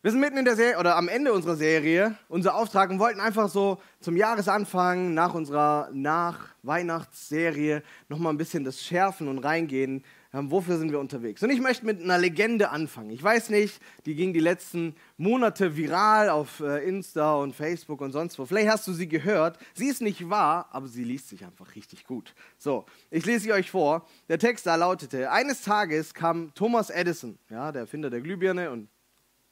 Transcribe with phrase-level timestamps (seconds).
[0.00, 3.18] Wir sind mitten in der Serie oder am Ende unserer Serie, unser Auftrag und wollten
[3.18, 10.04] einfach so zum Jahresanfang nach unserer Nach-Weihnachtsserie nochmal ein bisschen das schärfen und reingehen.
[10.32, 11.42] Ähm, wofür sind wir unterwegs?
[11.42, 13.10] Und ich möchte mit einer Legende anfangen.
[13.10, 18.12] Ich weiß nicht, die ging die letzten Monate viral auf äh, Insta und Facebook und
[18.12, 18.46] sonst wo.
[18.46, 19.58] Vielleicht hast du sie gehört.
[19.74, 22.36] Sie ist nicht wahr, aber sie liest sich einfach richtig gut.
[22.56, 24.06] So, ich lese sie euch vor.
[24.28, 28.88] Der Text da lautete: Eines Tages kam Thomas Edison, ja, der Erfinder der Glühbirne und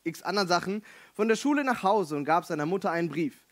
[0.06, 0.82] x anderen Sachen,
[1.14, 3.46] von der Schule nach Hause und gab seiner Mutter einen Brief.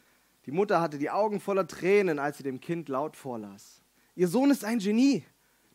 [0.46, 3.82] Die Mutter hatte die Augen voller Tränen, als sie dem Kind laut vorlas.
[4.14, 5.24] Ihr Sohn ist ein Genie.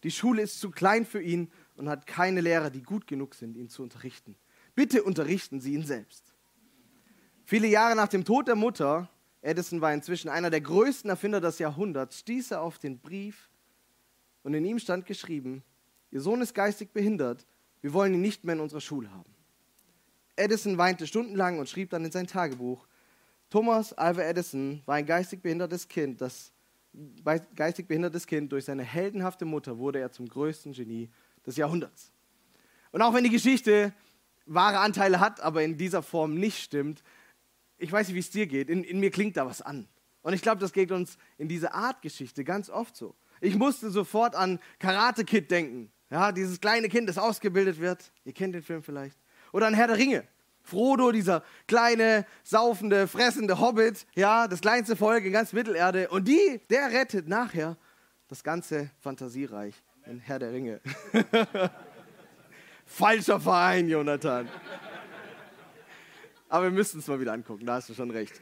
[0.03, 3.57] Die Schule ist zu klein für ihn und hat keine Lehrer, die gut genug sind,
[3.57, 4.35] ihn zu unterrichten.
[4.75, 6.33] Bitte unterrichten Sie ihn selbst.
[7.43, 9.09] Viele Jahre nach dem Tod der Mutter,
[9.41, 13.49] Edison war inzwischen einer der größten Erfinder des Jahrhunderts, stieß er auf den Brief
[14.43, 15.63] und in ihm stand geschrieben,
[16.11, 17.45] Ihr Sohn ist geistig behindert,
[17.81, 19.33] wir wollen ihn nicht mehr in unserer Schule haben.
[20.39, 22.87] Edison weinte stundenlang und schrieb dann in sein Tagebuch,
[23.49, 26.51] Thomas Alva Edison war ein geistig behindertes Kind, das
[27.55, 31.09] geistig behindertes Kind durch seine heldenhafte Mutter wurde er zum größten Genie
[31.45, 32.11] des Jahrhunderts.
[32.91, 33.93] Und auch wenn die Geschichte
[34.45, 37.03] wahre Anteile hat, aber in dieser Form nicht stimmt,
[37.77, 39.87] ich weiß nicht, wie es dir geht, in, in mir klingt da was an.
[40.21, 43.15] Und ich glaube, das geht uns in dieser Art Geschichte ganz oft so.
[43.41, 45.91] Ich musste sofort an Karate Kid denken.
[46.09, 48.11] Ja, dieses kleine Kind, das ausgebildet wird.
[48.25, 49.17] Ihr kennt den Film vielleicht.
[49.53, 50.27] Oder an Herr der Ringe.
[50.63, 56.09] Frodo, dieser kleine, saufende, fressende Hobbit, ja, das kleinste Volk in ganz Mittelerde.
[56.09, 57.77] Und die, der rettet nachher
[58.27, 60.81] das ganze Fantasiereich in Herr der Ringe.
[62.85, 64.49] Falscher Verein, Jonathan.
[66.49, 68.39] Aber wir müssten es mal wieder angucken, da hast du schon recht.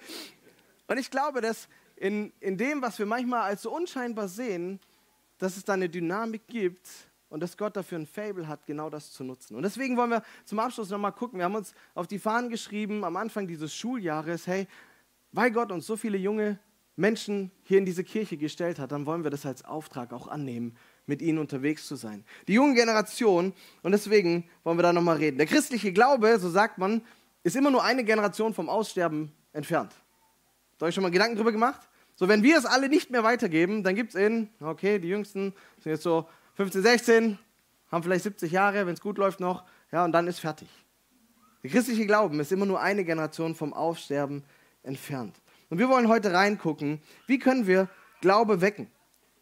[0.87, 4.79] Und ich glaube, dass in, in dem, was wir manchmal als so unscheinbar sehen,
[5.37, 6.87] dass es da eine Dynamik gibt,
[7.29, 9.55] und dass Gott dafür ein Fable hat, genau das zu nutzen.
[9.55, 11.39] Und deswegen wollen wir zum Abschluss nochmal gucken.
[11.39, 14.67] Wir haben uns auf die Fahnen geschrieben am Anfang dieses Schuljahres, hey,
[15.31, 16.59] weil Gott uns so viele junge
[16.95, 20.75] Menschen hier in diese Kirche gestellt hat, dann wollen wir das als Auftrag auch annehmen,
[21.05, 22.25] mit ihnen unterwegs zu sein.
[22.47, 25.37] Die junge Generation, und deswegen wollen wir da nochmal reden.
[25.37, 27.03] Der christliche Glaube, so sagt man,
[27.43, 29.93] ist immer nur eine Generation vom Aussterben entfernt.
[30.71, 31.87] Habt ihr euch schon mal Gedanken darüber gemacht?
[32.15, 35.53] So, wenn wir es alle nicht mehr weitergeben, dann gibt es in, okay, die Jüngsten
[35.79, 37.39] sind jetzt so 15, 16,
[37.91, 40.67] haben vielleicht 70 Jahre, wenn es gut läuft noch, ja, und dann ist fertig.
[41.61, 44.43] Der christliche Glauben ist immer nur eine Generation vom Aufsterben
[44.81, 45.39] entfernt.
[45.69, 47.89] Und wir wollen heute reingucken, wie können wir
[48.21, 48.89] Glaube wecken?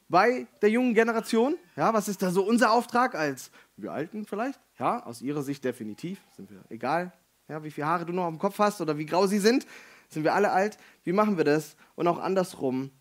[0.10, 4.60] Bei der jungen Generation, ja, was ist da so unser Auftrag als wir Alten vielleicht?
[4.78, 7.14] Ja, aus ihrer Sicht definitiv, sind wir egal,
[7.48, 9.66] ja, wie viele Haare du noch dem Kopf hast oder wie grau sie sind,
[10.10, 10.78] sind wir alle alt.
[11.06, 11.78] Wie machen wir das?
[11.96, 12.92] Und auch andersrum,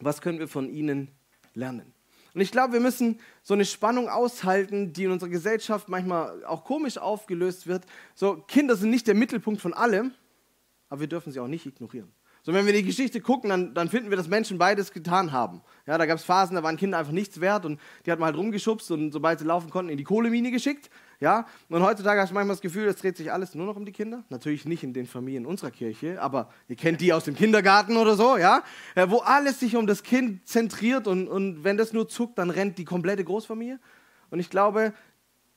[0.00, 1.10] was können wir von ihnen
[1.52, 1.92] lernen?
[2.38, 6.62] Und ich glaube, wir müssen so eine Spannung aushalten, die in unserer Gesellschaft manchmal auch
[6.62, 7.84] komisch aufgelöst wird.
[8.14, 10.12] So, Kinder sind nicht der Mittelpunkt von allem,
[10.88, 12.12] aber wir dürfen sie auch nicht ignorieren.
[12.42, 15.60] So, wenn wir die Geschichte gucken, dann, dann finden wir, dass Menschen beides getan haben.
[15.86, 18.26] Ja, da gab es Phasen, da waren Kinder einfach nichts wert und die hat man
[18.26, 20.90] halt rumgeschubst und sobald sie laufen konnten, in die Kohlemine geschickt.
[21.20, 23.84] Ja, und heutzutage hast du manchmal das Gefühl, es dreht sich alles nur noch um
[23.84, 24.22] die Kinder.
[24.28, 28.14] Natürlich nicht in den Familien unserer Kirche, aber ihr kennt die aus dem Kindergarten oder
[28.14, 28.62] so, ja,
[28.94, 32.50] äh, wo alles sich um das Kind zentriert und, und wenn das nur zuckt, dann
[32.50, 33.80] rennt die komplette Großfamilie.
[34.30, 34.92] Und ich glaube,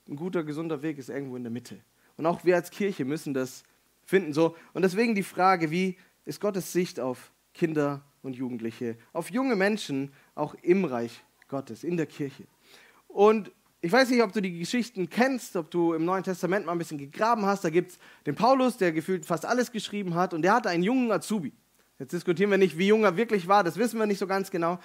[0.07, 1.79] ein guter, gesunder Weg ist irgendwo in der Mitte.
[2.17, 3.63] Und auch wir als Kirche müssen das
[4.03, 4.33] finden.
[4.33, 4.55] So.
[4.73, 10.11] Und deswegen die Frage, wie ist Gottes Sicht auf Kinder und Jugendliche, auf junge Menschen,
[10.35, 12.43] auch im Reich Gottes, in der Kirche?
[13.07, 13.51] Und
[13.81, 16.77] ich weiß nicht, ob du die Geschichten kennst, ob du im Neuen Testament mal ein
[16.77, 17.63] bisschen gegraben hast.
[17.63, 20.83] Da gibt es den Paulus, der gefühlt fast alles geschrieben hat, und der hatte einen
[20.83, 21.51] jungen Azubi.
[21.97, 24.51] Jetzt diskutieren wir nicht, wie jung er wirklich war, das wissen wir nicht so ganz
[24.51, 24.79] genau.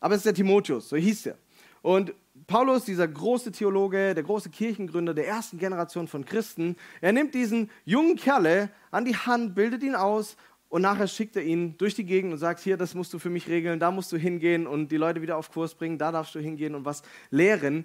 [0.00, 1.38] Aber es ist der Timotheus, so hieß er.
[1.82, 2.14] Und
[2.46, 7.70] Paulus, dieser große Theologe, der große Kirchengründer der ersten Generation von Christen, er nimmt diesen
[7.84, 10.36] jungen Kerle an die Hand, bildet ihn aus
[10.68, 13.30] und nachher schickt er ihn durch die Gegend und sagt, hier, das musst du für
[13.30, 16.34] mich regeln, da musst du hingehen und die Leute wieder auf Kurs bringen, da darfst
[16.34, 17.84] du hingehen und was lehren.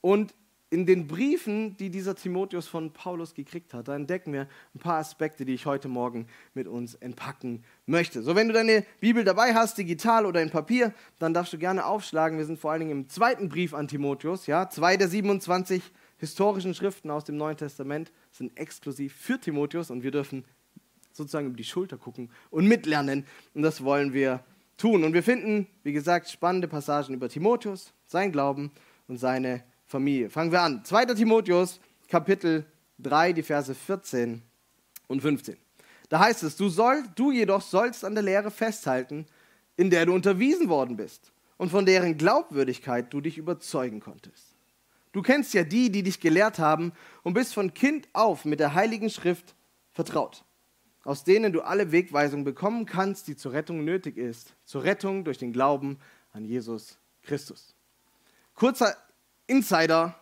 [0.00, 0.34] Und
[0.74, 4.98] in den Briefen, die dieser Timotheus von Paulus gekriegt hat, da entdecken wir ein paar
[4.98, 8.22] Aspekte, die ich heute Morgen mit uns entpacken möchte.
[8.22, 11.86] So, wenn du deine Bibel dabei hast, digital oder in Papier, dann darfst du gerne
[11.86, 12.38] aufschlagen.
[12.38, 14.48] Wir sind vor allen Dingen im zweiten Brief an Timotheus.
[14.48, 15.80] Ja, zwei der 27
[16.16, 20.44] historischen Schriften aus dem Neuen Testament sind exklusiv für Timotheus und wir dürfen
[21.16, 23.24] sozusagen über die Schulter gucken und mitlernen.
[23.54, 24.44] Und das wollen wir
[24.76, 25.04] tun.
[25.04, 28.70] Und wir finden, wie gesagt, spannende Passagen über Timotheus, sein Glauben
[29.08, 30.28] und seine Familie.
[30.28, 30.84] Fangen wir an.
[30.84, 31.06] 2.
[31.06, 32.66] Timotheus, Kapitel
[32.98, 34.42] 3, die Verse 14
[35.06, 35.56] und 15.
[36.08, 39.26] Da heißt es, du, soll, du jedoch sollst an der Lehre festhalten,
[39.76, 44.54] in der du unterwiesen worden bist und von deren Glaubwürdigkeit du dich überzeugen konntest.
[45.12, 48.74] Du kennst ja die, die dich gelehrt haben und bist von Kind auf mit der
[48.74, 49.54] Heiligen Schrift
[49.92, 50.44] vertraut,
[51.04, 55.38] aus denen du alle Wegweisung bekommen kannst, die zur Rettung nötig ist, zur Rettung durch
[55.38, 55.98] den Glauben
[56.32, 57.74] an Jesus Christus.
[58.54, 58.96] Kurzer
[59.46, 60.18] Insider,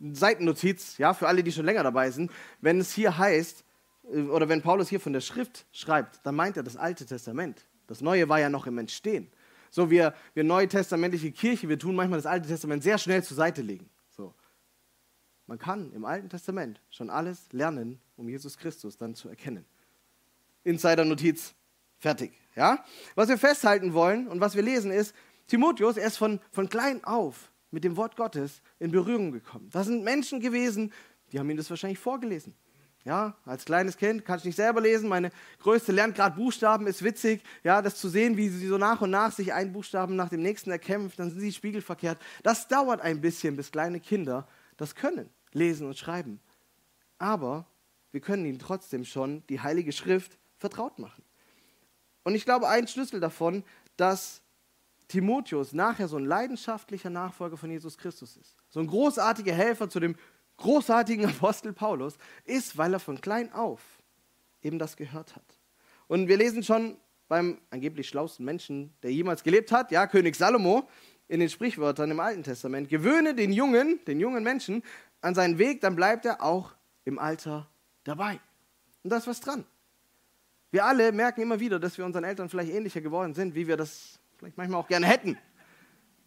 [0.00, 2.30] Seitennotiz, ja, für alle, die schon länger dabei sind,
[2.60, 3.64] wenn es hier heißt,
[4.12, 7.64] äh, oder wenn Paulus hier von der Schrift schreibt, dann meint er das Alte Testament.
[7.86, 9.30] Das Neue war ja noch im Entstehen.
[9.70, 13.62] So, wir, wir neutestamentliche Kirche, wir tun manchmal das Alte Testament sehr schnell zur Seite
[13.62, 13.88] legen.
[14.10, 14.34] So.
[15.46, 19.66] Man kann im Alten Testament schon alles lernen, um Jesus Christus dann zu erkennen.
[20.66, 21.54] Insider-Notiz,
[21.98, 22.32] fertig.
[22.54, 22.84] Ja?
[23.14, 25.14] Was wir festhalten wollen und was wir lesen ist,
[25.46, 29.68] Timotheus, er ist von, von klein auf mit dem Wort Gottes in Berührung gekommen.
[29.70, 30.92] Da sind Menschen gewesen,
[31.30, 32.54] die haben ihm das wahrscheinlich vorgelesen.
[33.04, 35.08] Ja, als kleines Kind kann ich nicht selber lesen.
[35.08, 35.30] Meine
[35.60, 39.10] Größte lernt gerade Buchstaben, ist witzig, ja, das zu sehen, wie sie so nach und
[39.10, 42.18] nach sich einen Buchstaben nach dem nächsten erkämpft, dann sind sie spiegelverkehrt.
[42.42, 46.40] Das dauert ein bisschen, bis kleine Kinder das können, lesen und schreiben.
[47.18, 47.66] Aber
[48.10, 51.24] wir können ihnen trotzdem schon die Heilige Schrift vertraut machen.
[52.24, 53.62] Und ich glaube, ein Schlüssel davon,
[53.96, 54.42] dass
[55.08, 60.00] Timotheus nachher so ein leidenschaftlicher Nachfolger von Jesus Christus ist, so ein großartiger Helfer zu
[60.00, 60.16] dem
[60.56, 63.80] großartigen Apostel Paulus, ist, weil er von klein auf
[64.66, 65.60] eben das gehört hat.
[66.08, 66.96] Und wir lesen schon
[67.28, 70.88] beim angeblich schlauesten Menschen, der jemals gelebt hat, ja, König Salomo,
[71.28, 74.82] in den Sprichwörtern im Alten Testament, gewöhne den Jungen, den jungen Menschen
[75.20, 76.72] an seinen Weg, dann bleibt er auch
[77.04, 77.68] im Alter
[78.04, 78.38] dabei.
[79.02, 79.64] Und da ist was dran.
[80.70, 83.76] Wir alle merken immer wieder, dass wir unseren Eltern vielleicht ähnlicher geworden sind, wie wir
[83.76, 85.38] das vielleicht manchmal auch gerne hätten.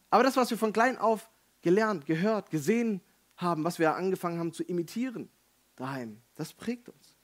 [0.09, 1.30] Aber das, was wir von klein auf
[1.62, 3.01] gelernt, gehört, gesehen
[3.38, 5.30] haben, was wir angefangen haben zu imitieren
[5.75, 7.18] daheim, das prägt uns.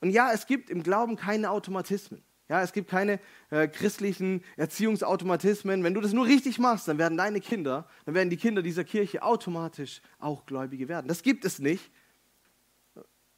[0.00, 2.22] Und ja, es gibt im Glauben keine Automatismen.
[2.48, 3.18] Ja, es gibt keine
[3.50, 5.82] äh, christlichen Erziehungsautomatismen.
[5.82, 8.84] Wenn du das nur richtig machst, dann werden deine Kinder, dann werden die Kinder dieser
[8.84, 11.08] Kirche automatisch auch Gläubige werden.
[11.08, 11.90] Das gibt es nicht.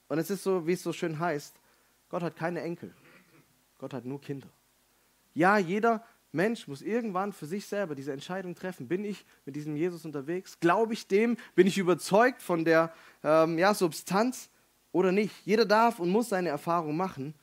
[0.08, 1.57] Und es ist so, wie es so schön heißt,
[2.08, 2.94] Gott hat keine Enkel.
[3.78, 4.48] Gott hat nur Kinder.
[5.34, 8.88] Ja, jeder Mensch muss irgendwann für sich selber diese Entscheidung treffen.
[8.88, 10.58] Bin ich mit diesem Jesus unterwegs?
[10.60, 11.36] Glaube ich dem?
[11.54, 14.50] Bin ich überzeugt von der ähm, ja, Substanz
[14.92, 15.34] oder nicht?
[15.46, 17.34] Jeder darf und muss seine Erfahrung machen.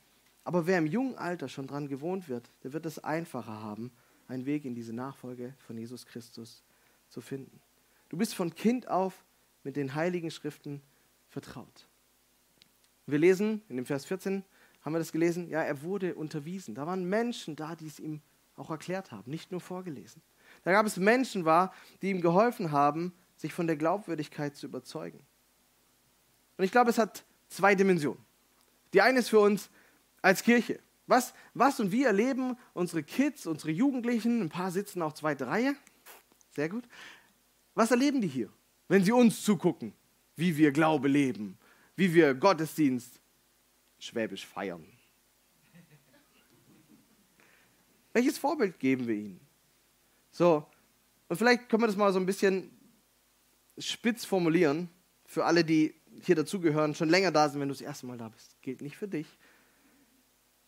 [0.43, 3.91] Aber wer im jungen Alter schon daran gewohnt wird, der wird es einfacher haben,
[4.27, 6.63] einen Weg in diese Nachfolge von Jesus Christus
[7.09, 7.59] zu finden.
[8.09, 9.25] Du bist von Kind auf
[9.63, 10.81] mit den heiligen Schriften
[11.27, 11.87] vertraut.
[13.07, 14.43] Wir lesen in dem Vers 14,
[14.85, 15.49] haben wir das gelesen?
[15.49, 16.75] Ja, er wurde unterwiesen.
[16.75, 18.21] Da waren Menschen da, die es ihm
[18.55, 20.21] auch erklärt haben, nicht nur vorgelesen.
[20.63, 25.19] Da gab es Menschen war, die ihm geholfen haben, sich von der Glaubwürdigkeit zu überzeugen.
[26.57, 28.23] Und ich glaube, es hat zwei Dimensionen.
[28.93, 29.69] Die eine ist für uns
[30.21, 30.79] als Kirche.
[31.07, 35.75] Was, was und wie erleben unsere Kids, unsere Jugendlichen, ein paar sitzen auch zweite Reihe,
[36.51, 36.87] sehr gut.
[37.73, 38.49] Was erleben die hier,
[38.87, 39.93] wenn sie uns zugucken,
[40.35, 41.57] wie wir Glaube leben,
[41.95, 43.19] wie wir Gottesdienst
[44.05, 44.85] schwäbisch feiern?
[48.13, 49.39] Welches Vorbild geben wir ihnen?
[50.31, 50.65] So,
[51.27, 52.71] und vielleicht können wir das mal so ein bisschen
[53.77, 54.89] spitz formulieren
[55.25, 58.29] für alle, die hier dazugehören, schon länger da sind, wenn du das erste Mal da
[58.29, 58.61] bist.
[58.61, 59.27] Gilt nicht für dich.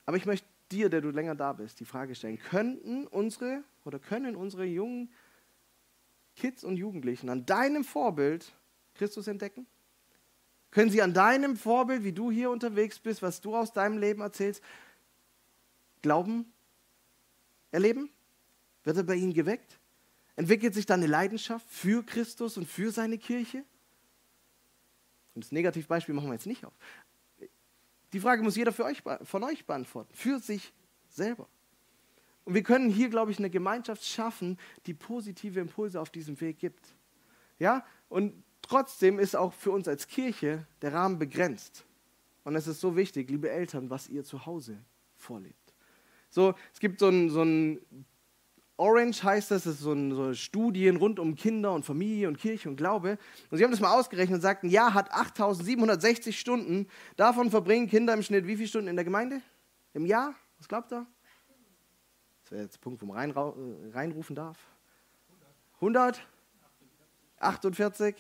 [0.06, 4.00] Aber ich möchte dir, der du länger da bist, die Frage stellen: Könnten unsere oder
[4.00, 5.12] können unsere jungen
[6.36, 8.54] Kids und Jugendlichen an deinem Vorbild
[8.96, 9.68] Christus entdecken?
[10.72, 14.22] Können sie an deinem Vorbild, wie du hier unterwegs bist, was du aus deinem Leben
[14.22, 14.62] erzählst,
[16.02, 16.52] glauben,
[17.72, 18.10] erleben?
[18.84, 19.80] Wird er bei ihnen geweckt?
[20.36, 23.64] Entwickelt sich da eine Leidenschaft für Christus und für seine Kirche?
[25.34, 26.74] Und das Negativbeispiel machen wir jetzt nicht auf.
[28.14, 30.74] Die Frage muss jeder euch, von euch beantworten, für sich
[31.10, 31.48] selber.
[32.46, 36.60] Und wir können hier, glaube ich, eine Gemeinschaft schaffen, die positive Impulse auf diesem Weg
[36.60, 36.96] gibt.
[37.60, 41.86] Ja, und trotzdem ist auch für uns als Kirche der Rahmen begrenzt.
[42.44, 44.78] Und es ist so wichtig, liebe Eltern, was ihr zu Hause
[45.16, 45.74] vorlebt.
[46.30, 47.80] So, es gibt so ein, so ein
[48.78, 52.38] Orange heißt das, das ist so, ein, so Studien rund um Kinder und Familie und
[52.38, 53.18] Kirche und Glaube.
[53.50, 56.88] Und sie haben das mal ausgerechnet und sagten, Jahr hat 8760 Stunden.
[57.16, 59.42] Davon verbringen Kinder im Schnitt wie viele Stunden in der Gemeinde?
[59.94, 60.36] Im Jahr?
[60.60, 61.08] Was glaubt ihr?
[62.44, 64.58] Das wäre jetzt der Punkt, wo man rein, äh, reinrufen darf.
[65.76, 66.26] 100?
[67.40, 68.16] 48?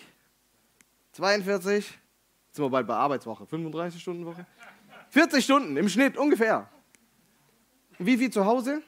[1.17, 1.85] 42?
[1.85, 1.95] Jetzt
[2.51, 3.47] sind wir bald bei Arbeitswoche.
[3.47, 4.45] 35 Stunden Woche?
[5.09, 6.69] 40 Stunden im Schnitt ungefähr.
[7.97, 8.83] Wie viel zu Hause?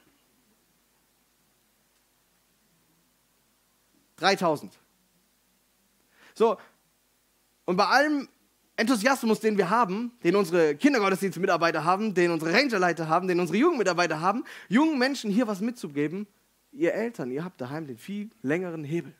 [4.16, 4.78] 3000.
[6.34, 6.56] So,
[7.64, 8.28] und bei allem
[8.76, 14.20] Enthusiasmus, den wir haben, den unsere Kindergottesdienstmitarbeiter haben, den unsere Rangerleiter haben, den unsere Jugendmitarbeiter
[14.20, 16.28] haben, jungen Menschen hier was mitzugeben,
[16.70, 19.14] ihr Eltern, ihr habt daheim den viel längeren Hebel.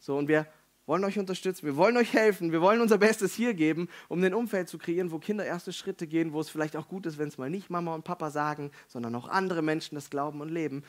[0.00, 0.48] So, und wir
[0.86, 4.34] wollen euch unterstützen, wir wollen euch helfen, wir wollen unser Bestes hier geben, um ein
[4.34, 7.28] Umfeld zu kreieren, wo Kinder erste Schritte gehen, wo es vielleicht auch gut ist, wenn
[7.28, 10.84] es mal nicht Mama und Papa sagen, sondern auch andere Menschen das glauben und leben.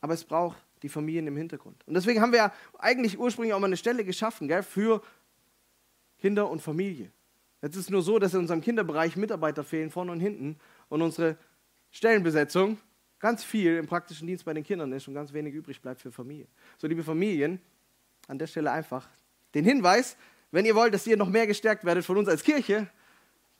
[0.00, 1.82] Aber es braucht die Familien im Hintergrund.
[1.86, 5.02] Und deswegen haben wir ja eigentlich ursprünglich auch mal eine Stelle geschaffen gell, für
[6.18, 7.10] Kinder und Familie.
[7.62, 11.02] Jetzt ist es nur so, dass in unserem Kinderbereich Mitarbeiter fehlen, vorne und hinten, und
[11.02, 11.36] unsere
[11.90, 12.78] Stellenbesetzung
[13.18, 16.12] ganz viel im praktischen Dienst bei den Kindern ist und ganz wenig übrig bleibt für
[16.12, 16.46] Familie.
[16.76, 17.60] So, liebe Familien,
[18.26, 19.08] an der Stelle einfach
[19.54, 20.16] den Hinweis,
[20.50, 22.88] wenn ihr wollt, dass ihr noch mehr gestärkt werdet von uns als Kirche,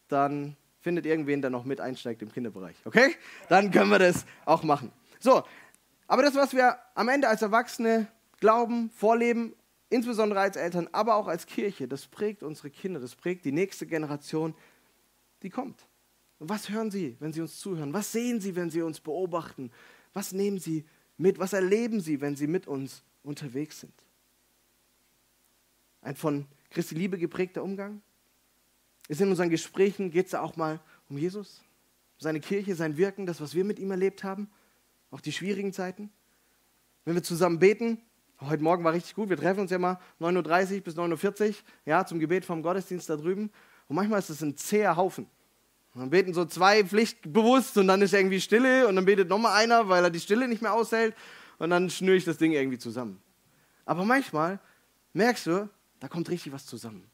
[0.09, 2.77] dann findet irgendwen, der noch mit einsteigt im Kinderbereich.
[2.85, 3.15] Okay?
[3.49, 4.93] Dann können wir das auch machen.
[5.19, 5.43] So,
[6.07, 8.07] aber das, was wir am Ende als Erwachsene
[8.39, 9.55] glauben, vorleben,
[9.91, 13.87] insbesondere als Eltern, aber auch als Kirche, das prägt unsere Kinder, das prägt die nächste
[13.87, 14.55] Generation,
[15.43, 15.87] die kommt.
[16.39, 17.93] Und was hören sie, wenn sie uns zuhören?
[17.93, 19.71] Was sehen sie, wenn sie uns beobachten?
[20.13, 20.85] Was nehmen sie
[21.17, 21.39] mit?
[21.39, 24.06] Was erleben sie, wenn sie mit uns unterwegs sind?
[26.07, 28.01] Ein von Christi Liebe geprägter Umgang?
[29.09, 30.79] Ist in unseren Gesprächen, geht es auch mal
[31.11, 31.65] um Jesus?
[32.19, 34.49] Seine Kirche, sein Wirken, das, was wir mit ihm erlebt haben?
[35.11, 36.11] Auch die schwierigen Zeiten?
[37.05, 38.01] Wenn wir zusammen beten,
[38.41, 41.55] heute Morgen war richtig gut, wir treffen uns ja mal 9.30 Uhr bis 9.40 Uhr
[41.87, 43.51] ja, zum Gebet vom Gottesdienst da drüben.
[43.89, 45.27] Und manchmal ist es ein zäher Haufen.
[45.93, 49.61] Und dann beten so zwei pflichtbewusst und dann ist irgendwie Stille und dann betet nochmal
[49.61, 51.17] einer, weil er die Stille nicht mehr aushält
[51.59, 53.21] und dann schnüre ich das Ding irgendwie zusammen.
[53.85, 54.61] Aber manchmal
[55.13, 55.69] merkst du,
[56.01, 57.05] da kommt richtig was zusammen.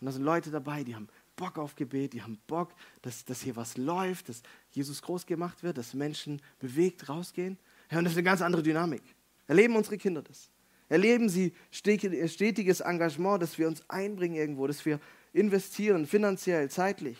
[0.00, 3.42] Und da sind Leute dabei, die haben Bock auf Gebet, die haben Bock, dass, dass
[3.42, 7.58] hier was läuft, dass Jesus groß gemacht wird, dass Menschen bewegt rausgehen.
[7.90, 9.02] Ja, und das ist eine ganz andere Dynamik.
[9.46, 10.50] Erleben unsere Kinder das?
[10.88, 15.00] Erleben sie stetiges Engagement, dass wir uns einbringen irgendwo, dass wir
[15.32, 17.18] investieren, finanziell, zeitlich?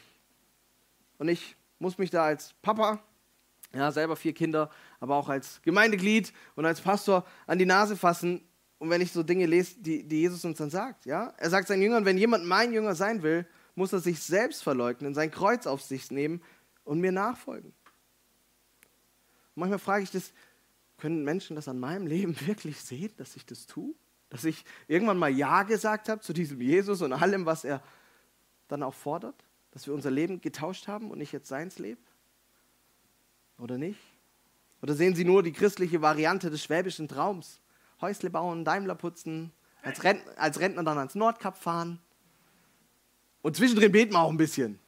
[1.18, 3.02] Und ich muss mich da als Papa,
[3.75, 4.70] ja, selber vier Kinder,
[5.00, 8.42] aber auch als Gemeindeglied und als Pastor an die Nase fassen.
[8.78, 11.68] Und wenn ich so Dinge lese, die, die Jesus uns dann sagt, ja, er sagt
[11.68, 15.66] seinen Jüngern, wenn jemand mein Jünger sein will, muss er sich selbst verleugnen, sein Kreuz
[15.66, 16.42] auf sich nehmen
[16.85, 17.71] und mir nachfolgen.
[19.54, 20.33] Und manchmal frage ich das,
[20.99, 23.95] können Menschen das an meinem Leben wirklich sehen, dass ich das tue?
[24.28, 27.83] Dass ich irgendwann mal Ja gesagt habe zu diesem Jesus und allem, was er
[28.68, 29.47] dann auch fordert?
[29.76, 32.00] dass wir unser Leben getauscht haben und ich jetzt seins lebe?
[33.59, 34.00] Oder nicht?
[34.80, 37.61] Oder sehen Sie nur die christliche Variante des schwäbischen Traums?
[38.00, 42.00] Häusle bauen, Daimler putzen, als, Rent als Rentner dann ans Nordkap fahren.
[43.43, 44.79] Und zwischendrin beten wir auch ein bisschen.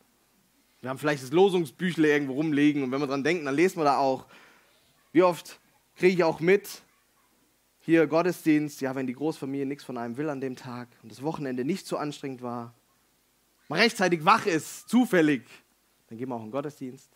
[0.81, 3.85] Wir haben vielleicht das Losungsbüchle irgendwo rumliegen und wenn wir dran denken, dann lesen wir
[3.85, 4.27] da auch.
[5.13, 5.59] Wie oft
[5.97, 6.83] kriege ich auch mit,
[7.81, 11.23] hier Gottesdienst, ja, wenn die Großfamilie nichts von einem will an dem Tag und das
[11.23, 12.75] Wochenende nicht so anstrengend war,
[13.69, 15.43] mal rechtzeitig wach ist, zufällig,
[16.09, 17.11] dann gehen wir auch in den Gottesdienst.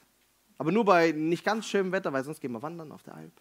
[0.59, 3.33] Aber nur bei nicht ganz schönem Wetter, weil sonst gehen wir wandern auf der Alp.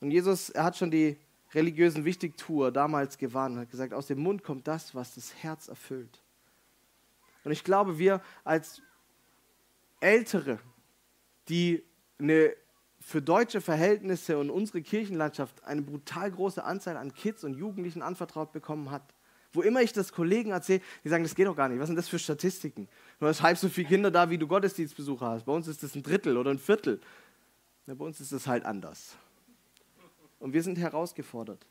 [0.00, 1.16] Und Jesus, er hat schon die
[1.54, 6.22] religiösen Wichtigtour damals gewarnt hat gesagt, aus dem Mund kommt das, was das Herz erfüllt.
[7.44, 8.82] Und ich glaube, wir als
[10.00, 10.58] Ältere,
[11.48, 11.82] die
[12.18, 12.52] eine
[13.00, 18.52] für deutsche Verhältnisse und unsere Kirchenlandschaft eine brutal große Anzahl an Kids und Jugendlichen anvertraut
[18.52, 19.14] bekommen hat,
[19.52, 21.80] wo immer ich das Kollegen erzähle, die sagen, das geht doch gar nicht.
[21.80, 22.88] Was sind das für Statistiken?
[23.18, 25.46] Du hast halb so viele Kinder da, wie du Gottesdienstbesucher hast.
[25.46, 27.00] Bei uns ist das ein Drittel oder ein Viertel.
[27.86, 29.16] Ja, bei uns ist das halt anders.
[30.38, 31.66] Und wir sind herausgefordert,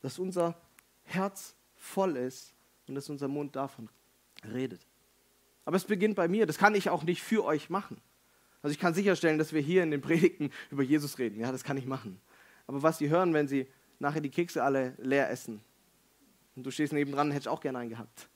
[0.00, 0.60] dass unser
[1.04, 2.54] Herz voll ist
[2.86, 3.88] und dass unser Mund davon
[4.44, 4.86] redet.
[5.64, 6.46] Aber es beginnt bei mir.
[6.46, 8.00] Das kann ich auch nicht für euch machen.
[8.62, 11.40] Also ich kann sicherstellen, dass wir hier in den Predigten über Jesus reden.
[11.40, 12.20] Ja, das kann ich machen.
[12.66, 13.66] Aber was sie hören, wenn sie
[13.98, 15.62] nachher die Kekse alle leer essen,
[16.56, 18.28] und du stehst nebendran, hätte ich auch gerne einen gehabt.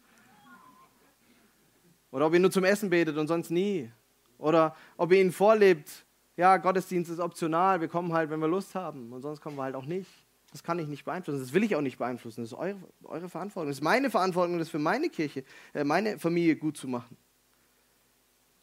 [2.11, 3.91] Oder ob ihr nur zum Essen betet und sonst nie.
[4.38, 6.04] Oder ob ihr ihn vorlebt,
[6.37, 9.62] ja, Gottesdienst ist optional, wir kommen halt, wenn wir Lust haben und sonst kommen wir
[9.62, 10.11] halt auch nicht.
[10.53, 12.43] Das kann ich nicht beeinflussen, das will ich auch nicht beeinflussen.
[12.43, 16.19] Das ist eure, eure Verantwortung, das ist meine Verantwortung, das für meine Kirche, äh, meine
[16.19, 17.17] Familie gut zu machen.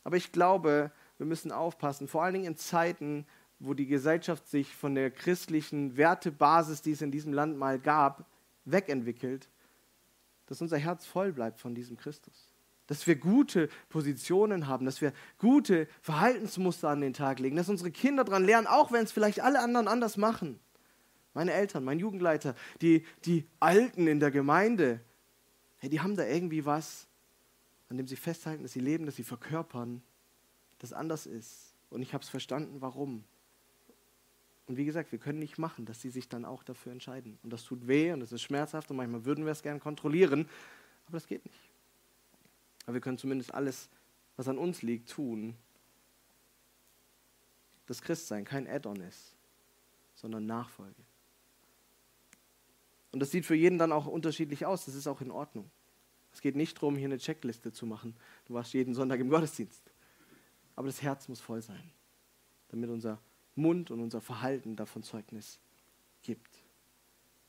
[0.04, 3.26] Aber ich glaube, wir müssen aufpassen, vor allen Dingen in Zeiten,
[3.60, 8.26] wo die Gesellschaft sich von der christlichen Wertebasis, die es in diesem Land mal gab,
[8.66, 9.50] wegentwickelt,
[10.48, 12.51] dass unser Herz voll bleibt von diesem Christus.
[12.88, 17.92] Dass wir gute Positionen haben, dass wir gute Verhaltensmuster an den Tag legen, dass unsere
[17.92, 20.60] Kinder daran lernen, auch wenn es vielleicht alle anderen anders machen.
[21.34, 25.00] Meine Eltern, mein Jugendleiter, die, die Alten in der Gemeinde,
[25.78, 27.08] hey, die haben da irgendwie was,
[27.90, 30.02] an dem sie festhalten, dass sie leben, dass sie verkörpern,
[30.80, 31.74] das anders ist.
[31.90, 33.24] Und ich habe es verstanden, warum.
[34.68, 37.38] Und wie gesagt, wir können nicht machen, dass sie sich dann auch dafür entscheiden.
[37.44, 40.48] Und das tut weh und es ist schmerzhaft und manchmal würden wir es gerne kontrollieren,
[41.08, 41.71] aber das geht nicht.
[42.86, 43.90] Aber wir können zumindest alles,
[44.36, 45.56] was an uns liegt, tun,
[47.86, 49.36] dass Christsein kein Add-on ist,
[50.16, 51.04] sondern Nachfolge.
[53.12, 54.86] Und das sieht für jeden dann auch unterschiedlich aus.
[54.86, 55.70] Das ist auch in Ordnung.
[56.34, 58.16] Es geht nicht darum, hier eine Checkliste zu machen.
[58.46, 59.84] Du warst jeden Sonntag im Gottesdienst.
[60.76, 61.92] Aber das Herz muss voll sein,
[62.70, 63.20] damit unser
[63.56, 65.60] Mund und unser Verhalten davon Zeugnis
[66.24, 66.64] gibt.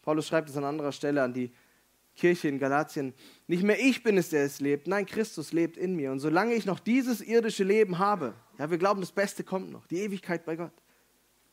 [0.02, 1.52] Paulus schreibt es an anderer Stelle an die
[2.14, 3.14] Kirche in Galatien.
[3.46, 4.86] Nicht mehr ich bin es, der es lebt.
[4.86, 6.12] Nein, Christus lebt in mir.
[6.12, 9.86] Und solange ich noch dieses irdische Leben habe, ja, wir glauben, das Beste kommt noch,
[9.86, 10.72] die Ewigkeit bei Gott.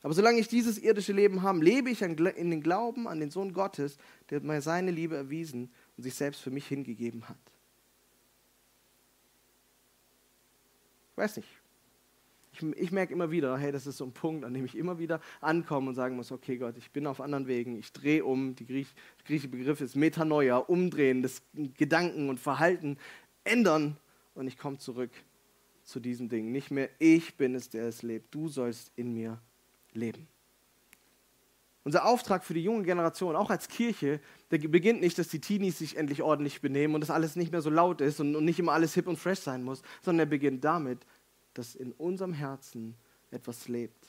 [0.02, 3.52] Aber solange ich dieses irdische Leben habe, lebe ich in den Glauben an den Sohn
[3.52, 3.98] Gottes,
[4.30, 7.36] der mir seine Liebe erwiesen und sich selbst für mich hingegeben hat.
[11.10, 11.48] Ich weiß nicht.
[12.76, 15.20] Ich, merke immer wieder, hey, das ist so ein Punkt, an dem ich immer wieder
[15.40, 18.66] ankomme und sagen muss, okay Gott, ich bin auf anderen Wegen, ich drehe um, die
[18.66, 18.88] Griech,
[19.18, 21.42] der griechische Begriff ist Metanoia, umdrehen, das
[21.76, 22.98] Gedanken und Verhalten
[23.44, 23.96] ändern
[24.34, 25.10] und ich komme zurück
[25.84, 26.52] zu diesem Ding.
[26.52, 29.40] Nicht mehr ich bin es, der es lebt, du sollst in mir
[29.92, 30.28] leben.
[31.82, 35.78] Unser Auftrag für die junge Generation, auch als Kirche, der beginnt nicht, dass die Teenies
[35.78, 38.72] sich endlich ordentlich benehmen und dass alles nicht mehr so laut ist und nicht immer
[38.72, 41.06] alles hip und fresh sein muss, sondern er beginnt damit,
[41.54, 42.94] dass in unserem Herzen
[43.30, 44.06] etwas lebt.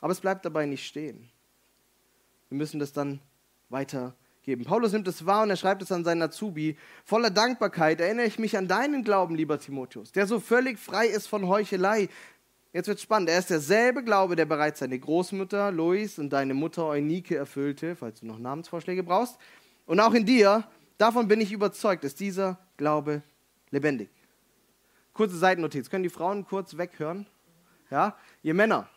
[0.00, 1.30] Aber es bleibt dabei nicht stehen.
[2.48, 3.20] Wir müssen das dann
[3.68, 4.64] weitergeben.
[4.64, 6.76] Paulus nimmt es wahr und er schreibt es an seinen Azubi.
[7.04, 11.28] Voller Dankbarkeit erinnere ich mich an deinen Glauben, lieber Timotheus, der so völlig frei ist
[11.28, 12.08] von Heuchelei.
[12.72, 13.28] Jetzt wird spannend.
[13.28, 18.20] Er ist derselbe Glaube, der bereits seine Großmutter Lois und deine Mutter Eunike erfüllte, falls
[18.20, 19.38] du noch Namensvorschläge brauchst.
[19.86, 20.66] Und auch in dir,
[20.98, 23.22] davon bin ich überzeugt, ist dieser Glaube
[23.70, 24.08] lebendig.
[25.12, 25.90] Kurze Seitennotiz.
[25.90, 27.26] Können die Frauen kurz weghören?
[27.90, 28.16] Ja?
[28.42, 28.88] Ihr Männer,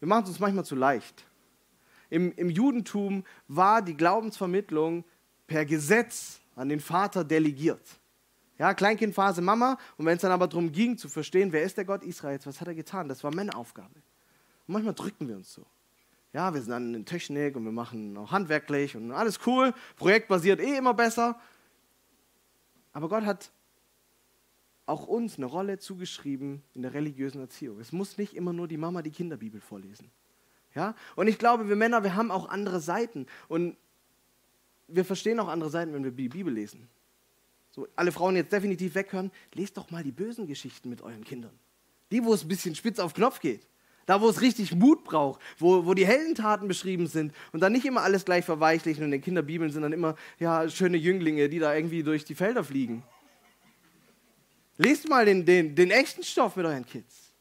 [0.00, 1.24] wir machen es uns manchmal zu leicht.
[2.10, 5.04] Im, Im Judentum war die Glaubensvermittlung
[5.46, 7.82] per Gesetz an den Vater delegiert.
[8.58, 9.78] Ja, Kleinkindphase Mama.
[9.96, 12.60] Und wenn es dann aber darum ging, zu verstehen, wer ist der Gott Israels, was
[12.60, 13.94] hat er getan, das war Männeraufgabe.
[14.66, 15.64] Und manchmal drücken wir uns so.
[16.32, 20.60] Ja, wir sind dann in Technik und wir machen auch handwerklich und alles cool, projektbasiert
[20.60, 21.40] eh immer besser.
[22.92, 23.50] Aber Gott hat
[24.88, 27.78] auch uns eine Rolle zugeschrieben in der religiösen Erziehung.
[27.78, 30.10] Es muss nicht immer nur die Mama die Kinderbibel vorlesen.
[30.74, 30.94] Ja?
[31.14, 33.26] Und ich glaube, wir Männer, wir haben auch andere Seiten.
[33.48, 33.76] Und
[34.86, 36.88] wir verstehen auch andere Seiten, wenn wir die Bibel lesen.
[37.70, 41.52] So, alle Frauen jetzt definitiv weghören, lest doch mal die bösen Geschichten mit euren Kindern.
[42.10, 43.66] Die, wo es ein bisschen spitz auf Knopf geht.
[44.06, 47.84] Da, wo es richtig Mut braucht, wo, wo die Heldentaten beschrieben sind und dann nicht
[47.84, 51.58] immer alles gleich verweichlichen und in den Kinderbibeln sind dann immer ja, schöne Jünglinge, die
[51.58, 53.02] da irgendwie durch die Felder fliegen.
[54.78, 57.32] Lest mal den, den, den echten Stoff mit euren Kids.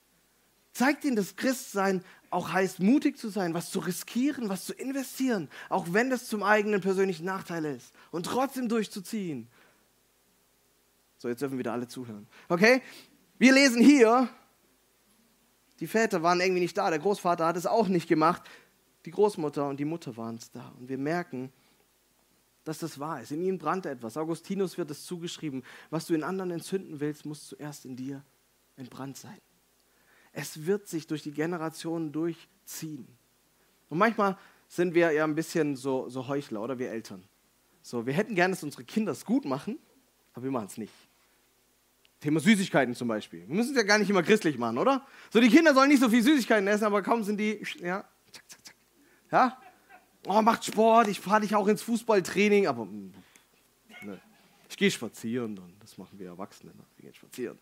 [0.73, 5.49] Zeigt ihnen, dass Christsein auch heißt, mutig zu sein, was zu riskieren, was zu investieren,
[5.69, 9.47] auch wenn das zum eigenen persönlichen Nachteil ist und trotzdem durchzuziehen.
[11.17, 12.27] So, jetzt dürfen wieder alle zuhören.
[12.49, 12.81] Okay?
[13.37, 14.29] Wir lesen hier,
[15.79, 18.43] die Väter waren irgendwie nicht da, der Großvater hat es auch nicht gemacht,
[19.05, 20.73] die Großmutter und die Mutter waren es da.
[20.79, 21.51] Und wir merken,
[22.67, 23.31] dass das wahr ist.
[23.31, 24.17] In ihnen brannte etwas.
[24.17, 25.63] Augustinus wird es zugeschrieben.
[25.89, 28.23] Was du in anderen entzünden willst, muss zuerst in dir
[28.75, 29.39] entbrannt sein.
[30.33, 33.07] Es wird sich durch die Generationen durchziehen.
[33.87, 37.23] Und manchmal sind wir ja ein bisschen so, so Heuchler, oder wir Eltern.
[37.81, 39.79] So, wir hätten gerne, dass unsere Kinder es gut machen,
[40.33, 40.93] aber wir machen es nicht.
[42.19, 43.47] Thema Süßigkeiten zum Beispiel.
[43.47, 45.07] Wir müssen es ja gar nicht immer christlich machen, oder?
[45.31, 48.49] So, die Kinder sollen nicht so viel Süßigkeiten essen, aber kaum sind die, ja, zack,
[48.49, 48.75] zack, zack.
[49.31, 49.57] Ja,
[50.27, 54.19] oh, macht Sport, ich fahre dich auch ins Fußballtraining, aber ne,
[54.69, 55.73] ich gehe spazieren dann.
[55.79, 56.83] Das machen wir Erwachsene, ne?
[56.97, 57.57] wir gehen spazieren.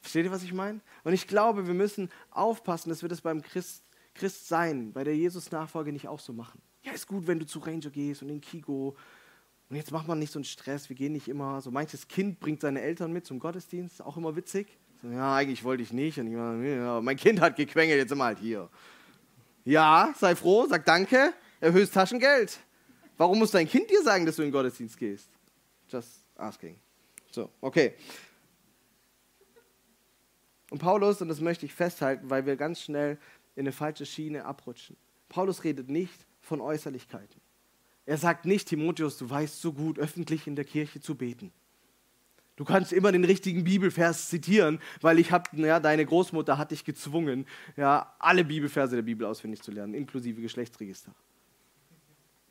[0.00, 0.80] Versteht ihr, was ich meine?
[1.04, 3.84] Und ich glaube, wir müssen aufpassen, dass wir das beim Christ,
[4.18, 6.60] sein, bei der Jesus-Nachfolge nicht auch so machen.
[6.82, 8.96] Ja, ist gut, wenn du zu Ranger gehst und in Kigo.
[9.68, 11.60] Und jetzt macht man nicht so einen Stress, wir gehen nicht immer.
[11.60, 14.66] So manches Kind bringt seine Eltern mit zum Gottesdienst, auch immer witzig.
[15.00, 16.18] So, ja, eigentlich wollte ich nicht.
[16.18, 18.68] Und ich ja, mein Kind hat gequengelt, jetzt sind wir halt hier.
[19.64, 22.58] Ja, sei froh, sag Danke erhöhst Taschengeld.
[23.16, 25.28] Warum muss dein Kind dir sagen, dass du in den Gottesdienst gehst?
[25.88, 26.76] Just asking.
[27.30, 27.94] So, okay.
[30.70, 33.18] Und Paulus, und das möchte ich festhalten, weil wir ganz schnell
[33.56, 34.96] in eine falsche Schiene abrutschen.
[35.28, 37.40] Paulus redet nicht von Äußerlichkeiten.
[38.06, 41.52] Er sagt nicht, Timotheus, du weißt so gut, öffentlich in der Kirche zu beten.
[42.56, 46.84] Du kannst immer den richtigen Bibelvers zitieren, weil ich habe, ja, deine Großmutter hat dich
[46.84, 47.46] gezwungen,
[47.76, 51.14] ja, alle Bibelverse der Bibel auswendig zu lernen, inklusive Geschlechtsregister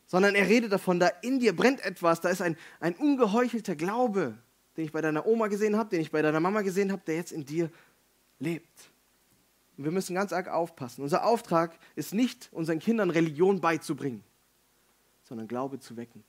[0.10, 4.34] sondern er redet davon, da in dir brennt etwas, da ist ein, ein ungeheuchelter Glaube,
[4.76, 7.16] den ich bei deiner Oma gesehen habe, den ich bei deiner Mama gesehen habe, der
[7.16, 7.70] jetzt in dir
[8.40, 8.90] lebt.
[9.78, 11.04] Und wir müssen ganz arg aufpassen.
[11.04, 14.24] Unser Auftrag ist nicht, unseren Kindern Religion beizubringen,
[15.26, 16.24] sondern Glaube zu wecken.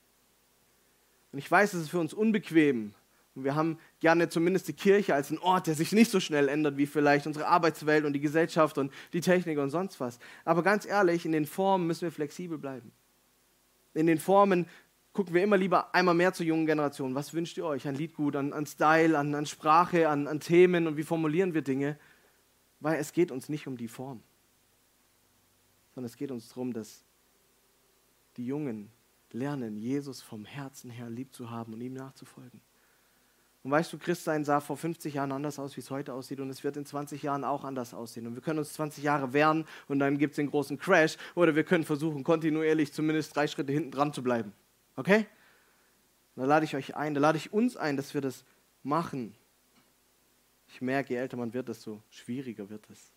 [1.31, 2.93] Und ich weiß, es ist für uns unbequem,
[3.33, 6.49] Und wir haben gerne zumindest die Kirche als einen Ort, der sich nicht so schnell
[6.49, 10.19] ändert wie vielleicht unsere Arbeitswelt und die Gesellschaft und die Technik und sonst was.
[10.45, 12.91] Aber ganz ehrlich, in den Formen müssen wir flexibel bleiben.
[13.93, 14.67] In den Formen
[15.13, 17.15] gucken wir immer lieber einmal mehr zur jungen Generation.
[17.15, 17.87] Was wünscht ihr euch?
[17.87, 21.61] An Liedgut, an, an Style, an, an Sprache, an, an Themen und wie formulieren wir
[21.61, 21.97] Dinge?
[22.79, 24.23] Weil es geht uns nicht um die Form,
[25.93, 27.03] sondern es geht uns darum, dass
[28.37, 28.89] die Jungen
[29.31, 32.61] lernen, Jesus vom Herzen her lieb zu haben und ihm nachzufolgen.
[33.63, 36.39] Und weißt du, Christsein sah vor 50 Jahren anders aus, wie es heute aussieht.
[36.39, 38.25] Und es wird in 20 Jahren auch anders aussehen.
[38.25, 41.17] Und wir können uns 20 Jahre wehren und dann gibt es den großen Crash.
[41.35, 44.51] Oder wir können versuchen, kontinuierlich zumindest drei Schritte hinten dran zu bleiben.
[44.95, 45.27] Okay?
[46.35, 48.43] Da lade ich euch ein, da lade ich uns ein, dass wir das
[48.81, 49.35] machen.
[50.69, 53.11] Ich merke, je älter man wird, desto schwieriger wird es.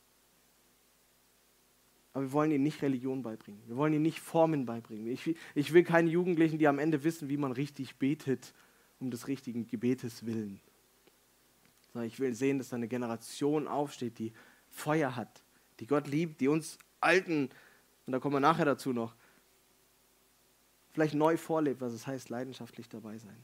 [2.12, 3.62] Aber wir wollen ihnen nicht Religion beibringen.
[3.66, 5.06] Wir wollen ihnen nicht Formen beibringen.
[5.06, 8.52] Ich, ich will keine Jugendlichen, die am Ende wissen, wie man richtig betet
[9.04, 10.60] um des richtigen Gebetes willen.
[11.92, 14.32] Sondern ich will sehen, dass eine Generation aufsteht, die
[14.70, 15.42] Feuer hat,
[15.78, 17.50] die Gott liebt, die uns Alten,
[18.06, 19.14] und da kommen wir nachher dazu noch,
[20.92, 23.36] vielleicht neu vorlebt, was es heißt, leidenschaftlich dabei sein.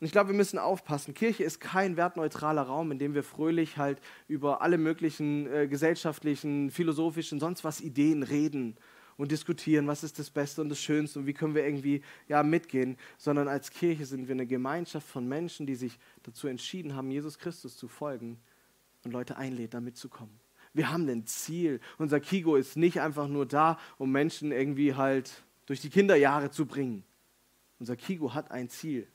[0.00, 1.14] Und ich glaube, wir müssen aufpassen.
[1.14, 6.70] Kirche ist kein wertneutraler Raum, in dem wir fröhlich halt über alle möglichen äh, gesellschaftlichen,
[6.70, 8.76] philosophischen, sonst was Ideen reden
[9.18, 12.42] und diskutieren, was ist das Beste und das Schönste und wie können wir irgendwie ja,
[12.42, 17.10] mitgehen, sondern als Kirche sind wir eine Gemeinschaft von Menschen, die sich dazu entschieden haben,
[17.10, 18.38] Jesus Christus zu folgen
[19.04, 20.40] und Leute einlädt, da mitzukommen.
[20.72, 21.80] Wir haben ein Ziel.
[21.98, 26.64] Unser Kigo ist nicht einfach nur da, um Menschen irgendwie halt durch die Kinderjahre zu
[26.64, 27.02] bringen.
[27.80, 29.08] Unser Kigo hat ein Ziel.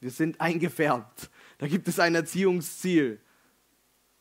[0.00, 1.30] Wir sind eingefärbt.
[1.58, 3.20] Da gibt es ein Erziehungsziel.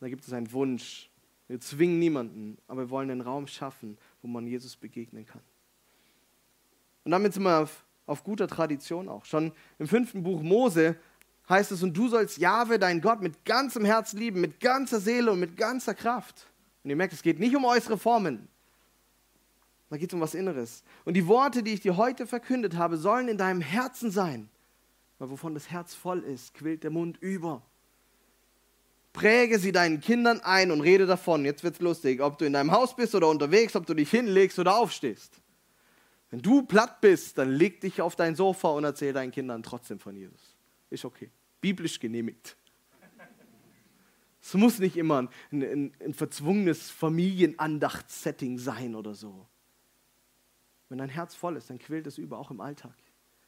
[0.01, 1.09] Da gibt es einen Wunsch.
[1.47, 5.41] Wir zwingen niemanden, aber wir wollen einen Raum schaffen, wo man Jesus begegnen kann.
[7.03, 9.25] Und damit sind wir auf, auf guter Tradition auch.
[9.25, 10.95] Schon im fünften Buch Mose
[11.47, 15.31] heißt es, und du sollst Jahwe, dein Gott, mit ganzem Herz lieben, mit ganzer Seele
[15.31, 16.47] und mit ganzer Kraft.
[16.83, 18.47] Und ihr merkt, es geht nicht um äußere Formen.
[19.89, 20.83] Da geht es um was Inneres.
[21.05, 24.49] Und die Worte, die ich dir heute verkündet habe, sollen in deinem Herzen sein.
[25.19, 27.62] Weil wovon das Herz voll ist, quillt der Mund über.
[29.13, 31.45] Präge sie deinen Kindern ein und rede davon.
[31.45, 34.58] Jetzt wird's lustig, ob du in deinem Haus bist oder unterwegs, ob du dich hinlegst
[34.58, 35.39] oder aufstehst.
[36.32, 39.99] Wenn du platt bist, dann leg dich auf dein Sofa und erzähl deinen Kindern trotzdem
[39.99, 40.56] von Jesus.
[40.89, 41.30] Ist okay.
[41.62, 42.58] Biblisch genehmigt.
[44.41, 49.47] Es muss nicht immer ein, ein, ein verzwungenes Familienandacht-Setting sein oder so.
[50.89, 52.95] Wenn dein Herz voll ist, dann quillt es über, auch im Alltag.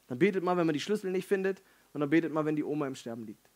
[0.08, 2.64] Dann betet mal, wenn man die Schlüssel nicht findet, und dann betet mal, wenn die
[2.64, 3.50] Oma im Sterben liegt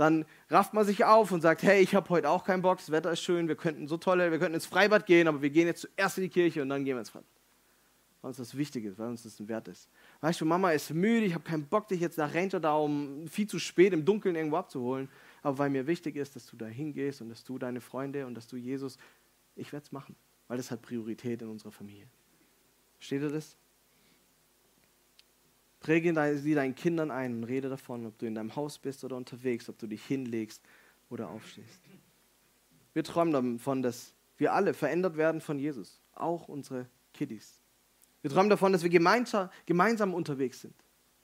[0.00, 2.90] dann rafft man sich auf und sagt, hey, ich habe heute auch keinen Bock, das
[2.90, 5.66] Wetter ist schön, wir könnten so tolle, wir könnten ins Freibad gehen, aber wir gehen
[5.66, 7.28] jetzt zuerst in die Kirche und dann gehen wir ins Freibad.
[8.22, 9.90] Weil uns das wichtig ist, weil uns das ein Wert ist.
[10.22, 13.28] Weißt du, Mama ist müde, ich habe keinen Bock, dich jetzt nach Ranger da um
[13.28, 15.10] viel zu spät im Dunkeln irgendwo abzuholen,
[15.42, 18.34] aber weil mir wichtig ist, dass du da hingehst und dass du deine Freunde und
[18.34, 18.96] dass du Jesus,
[19.54, 20.16] ich werde es machen,
[20.48, 22.06] weil das hat Priorität in unserer Familie.
[22.96, 23.54] Versteht ihr das?
[25.80, 29.16] Präge sie deinen Kindern ein und rede davon, ob du in deinem Haus bist oder
[29.16, 30.62] unterwegs, ob du dich hinlegst
[31.08, 31.80] oder aufstehst.
[32.92, 37.60] Wir träumen davon, dass wir alle verändert werden von Jesus, auch unsere Kiddies.
[38.22, 40.74] Wir träumen davon, dass wir gemeinsam unterwegs sind.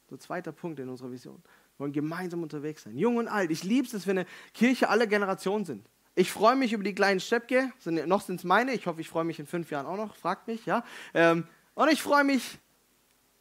[0.09, 1.42] So zweiter Punkt in unserer Vision.
[1.77, 2.97] Wir wollen gemeinsam unterwegs sein.
[2.97, 3.51] Jung und alt.
[3.51, 5.90] Ich liebe es, dass wir eine Kirche aller Generationen sind.
[6.14, 7.73] Ich freue mich über die kleinen Steppke.
[7.85, 8.73] Noch sind es meine.
[8.73, 10.16] Ich hoffe, ich freue mich in fünf Jahren auch noch.
[10.16, 10.83] Fragt mich, ja.
[11.12, 12.59] Ähm, und ich freue mich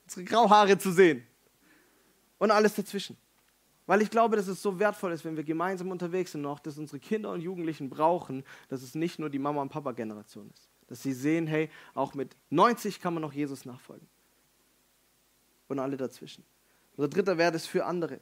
[0.06, 1.26] unsere Grauhaare zu sehen
[2.38, 3.18] und alles dazwischen.
[3.88, 6.78] Weil ich glaube, dass es so wertvoll ist, wenn wir gemeinsam unterwegs sind noch, dass
[6.78, 10.70] unsere Kinder und Jugendlichen brauchen, dass es nicht nur die Mama- und Papa-Generation ist.
[10.88, 14.08] Dass sie sehen, hey, auch mit 90 kann man noch Jesus nachfolgen.
[15.68, 16.44] Und alle dazwischen.
[16.96, 18.20] Unser dritter Wert ist für andere.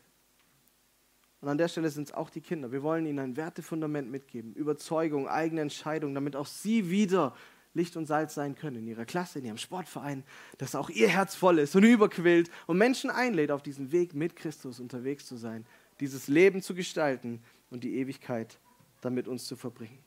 [1.41, 2.71] Und an der Stelle sind es auch die Kinder.
[2.71, 7.35] Wir wollen ihnen ein Wertefundament mitgeben, Überzeugung, eigene Entscheidung, damit auch sie wieder
[7.73, 10.23] Licht und Salz sein können in ihrer Klasse, in ihrem Sportverein,
[10.57, 14.35] dass auch ihr Herz voll ist und überquillt und Menschen einlädt, auf diesem Weg mit
[14.35, 15.65] Christus unterwegs zu sein,
[15.99, 18.59] dieses Leben zu gestalten und die Ewigkeit
[19.01, 19.99] damit uns zu verbringen.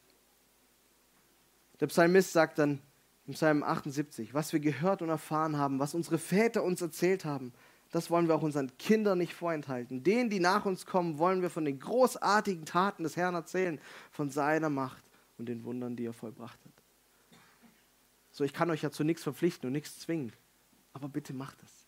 [1.81, 2.81] Der Psalmist sagt dann
[3.27, 7.53] im Psalm 78, was wir gehört und erfahren haben, was unsere Väter uns erzählt haben,
[7.93, 10.03] das wollen wir auch unseren Kindern nicht vorenthalten.
[10.03, 14.31] Denen, die nach uns kommen, wollen wir von den großartigen Taten des Herrn erzählen, von
[14.31, 15.03] seiner Macht
[15.39, 16.76] und den Wundern, die er vollbracht hat.
[18.37, 20.31] So, ich kann euch ja zu nichts verpflichten und nichts zwingen.
[20.93, 21.87] Aber bitte macht es.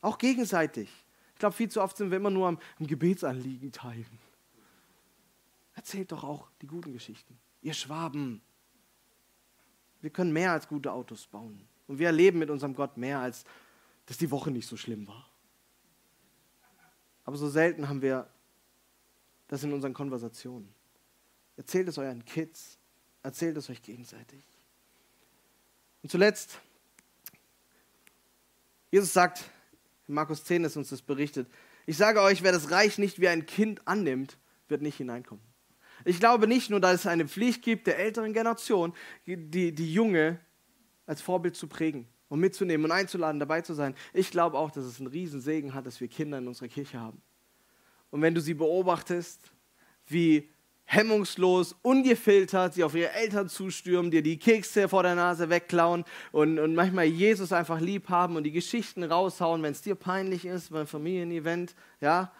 [0.00, 0.88] Auch gegenseitig.
[1.34, 4.18] Ich glaube, viel zu oft sind wir immer nur am, am Gebetsanliegen teilen.
[5.74, 7.38] Erzählt doch auch die guten Geschichten.
[7.60, 8.40] Ihr Schwaben.
[10.00, 11.68] Wir können mehr als gute Autos bauen.
[11.86, 13.44] Und wir erleben mit unserem Gott mehr, als
[14.06, 15.28] dass die Woche nicht so schlimm war.
[17.24, 18.26] Aber so selten haben wir
[19.48, 20.74] das in unseren Konversationen.
[21.58, 22.78] Erzählt es euren Kids,
[23.22, 24.51] erzählt es euch gegenseitig.
[26.02, 26.58] Und zuletzt,
[28.90, 29.44] Jesus sagt,
[30.08, 31.48] in Markus 10 ist uns das berichtet,
[31.86, 34.38] ich sage euch, wer das Reich nicht wie ein Kind annimmt,
[34.68, 35.44] wird nicht hineinkommen.
[36.04, 38.92] Ich glaube nicht nur, dass es eine Pflicht gibt der älteren Generation,
[39.26, 40.40] die, die Junge
[41.06, 43.94] als Vorbild zu prägen und mitzunehmen und einzuladen, dabei zu sein.
[44.12, 47.20] Ich glaube auch, dass es einen Riesensegen hat, dass wir Kinder in unserer Kirche haben.
[48.10, 49.52] Und wenn du sie beobachtest,
[50.06, 50.48] wie
[50.92, 56.58] hemmungslos, ungefiltert sie auf ihre Eltern zustürmen, dir die Kekse vor der Nase wegklauen und,
[56.58, 60.70] und manchmal Jesus einfach lieb haben und die Geschichten raushauen, wenn es dir peinlich ist
[60.70, 62.30] beim Familienevent, ja,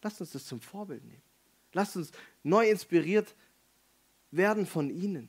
[0.00, 1.20] lasst uns das zum Vorbild nehmen.
[1.74, 2.10] Lasst uns
[2.42, 3.34] neu inspiriert
[4.30, 5.28] werden von ihnen.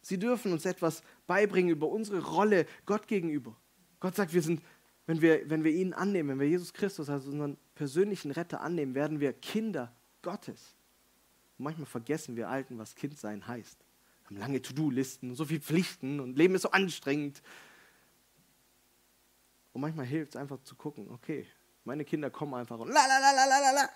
[0.00, 3.56] Sie dürfen uns etwas beibringen über unsere Rolle Gott gegenüber.
[4.00, 4.60] Gott sagt, wir sind,
[5.06, 8.96] wenn wir, wenn wir ihn annehmen, wenn wir Jesus Christus als unseren persönlichen Retter annehmen,
[8.96, 10.74] werden wir Kinder Gottes.
[11.58, 13.78] Und manchmal vergessen wir Alten, was Kindsein heißt.
[14.22, 17.42] Wir haben lange To-Do-Listen und so viele Pflichten und Leben ist so anstrengend.
[19.72, 21.46] Und manchmal hilft es einfach zu gucken, okay,
[21.84, 23.88] meine Kinder kommen einfach und la la la la la la.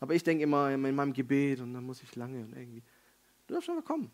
[0.00, 2.82] Aber ich denke immer in meinem Gebet und dann muss ich lange und irgendwie.
[3.46, 4.10] Du darfst einfach kommen.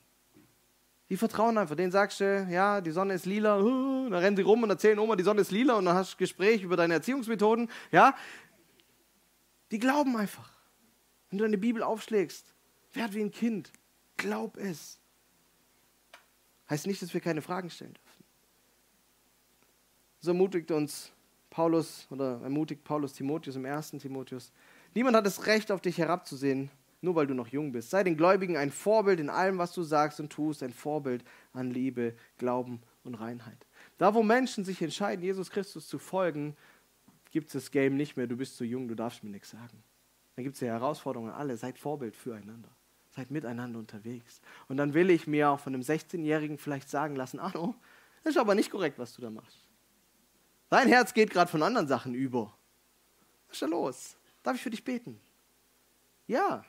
[1.08, 1.76] Die vertrauen einfach.
[1.76, 3.56] Denen sagst du, ja, die Sonne ist lila.
[3.56, 5.74] dann rennen sie rum und erzählen Oma, die Sonne ist lila.
[5.74, 7.70] Und dann hast du Gespräch über deine Erziehungsmethoden.
[7.90, 8.14] Ja,
[9.70, 10.57] die glauben einfach.
[11.30, 12.54] Wenn du deine Bibel aufschlägst,
[12.92, 13.72] werd wie ein Kind.
[14.16, 14.98] Glaub es.
[16.70, 18.24] Heißt nicht, dass wir keine Fragen stellen dürfen.
[20.20, 21.12] So ermutigt uns
[21.50, 24.52] Paulus oder ermutigt Paulus Timotheus im ersten Timotheus
[24.94, 27.90] Niemand hat das Recht, auf dich herabzusehen, nur weil du noch jung bist.
[27.90, 31.70] Sei den Gläubigen ein Vorbild in allem, was du sagst und tust, ein Vorbild an
[31.70, 33.66] Liebe, Glauben und Reinheit.
[33.98, 36.56] Da, wo Menschen sich entscheiden, Jesus Christus zu folgen,
[37.30, 39.82] gibt es das Game nicht mehr, du bist zu jung, du darfst mir nichts sagen.
[40.38, 42.68] Dann gibt es die Herausforderungen alle, seid Vorbild füreinander.
[43.10, 44.40] Seid miteinander unterwegs.
[44.68, 47.74] Und dann will ich mir auch von einem 16-Jährigen vielleicht sagen lassen, Arno,
[48.22, 49.68] das ist aber nicht korrekt, was du da machst.
[50.68, 52.56] Dein Herz geht gerade von anderen Sachen über.
[53.48, 54.16] Was ist da los?
[54.44, 55.20] Darf ich für dich beten?
[56.28, 56.64] Ja.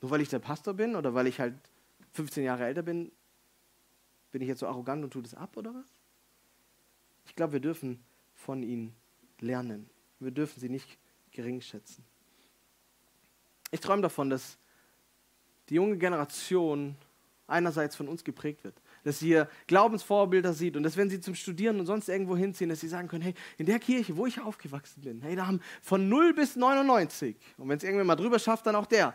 [0.00, 1.58] Nur weil ich der Pastor bin oder weil ich halt
[2.14, 3.12] 15 Jahre älter bin,
[4.30, 6.00] bin ich jetzt so arrogant und tue das ab oder was?
[7.26, 8.96] Ich glaube, wir dürfen von ihnen
[9.38, 9.90] lernen.
[10.18, 10.96] Wir dürfen sie nicht
[11.30, 12.02] gering schätzen.
[13.70, 14.58] Ich träume davon, dass
[15.68, 16.96] die junge Generation
[17.46, 21.36] einerseits von uns geprägt wird dass sie hier Glaubensvorbilder sieht und dass wenn sie zum
[21.36, 24.40] Studieren und sonst irgendwo hinziehen, dass sie sagen können, hey, in der Kirche, wo ich
[24.40, 28.40] aufgewachsen bin, hey, da haben von 0 bis 99, und wenn es irgendwann mal drüber
[28.40, 29.14] schafft, dann auch der,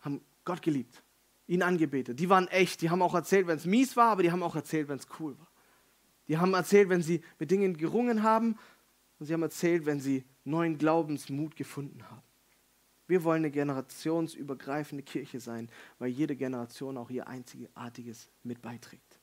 [0.00, 1.04] haben Gott geliebt,
[1.46, 2.18] ihn angebetet.
[2.18, 4.56] Die waren echt, die haben auch erzählt, wenn es mies war, aber die haben auch
[4.56, 5.46] erzählt, wenn es cool war.
[6.26, 8.58] Die haben erzählt, wenn sie mit Dingen gerungen haben
[9.20, 12.22] und sie haben erzählt, wenn sie neuen Glaubensmut gefunden haben.
[13.10, 15.68] Wir wollen eine generationsübergreifende Kirche sein,
[15.98, 19.18] weil jede Generation auch ihr einzigartiges mit beiträgt.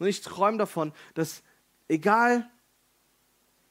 [0.00, 1.44] Und ich träume davon, dass
[1.86, 2.50] egal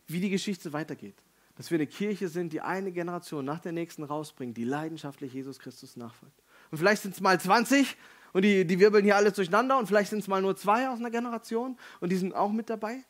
[0.08, 1.17] wie die Geschichte weitergeht,
[1.56, 5.60] dass wir eine Kirche sind, die eine Generation nach der nächsten rausbringt, die leidenschaftlich Jesus
[5.60, 6.41] Christus nachfolgt.
[6.72, 7.98] Und vielleicht sind es mal 20
[8.32, 11.00] und die, die wirbeln hier alles durcheinander und vielleicht sind es mal nur zwei aus
[11.00, 13.04] einer Generation und die sind auch mit dabei